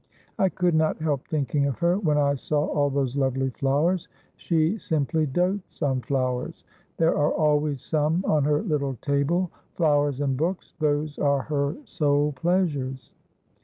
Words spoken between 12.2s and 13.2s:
pleasures."